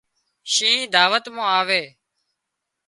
[0.53, 1.83] شينهن دعوت مان آوي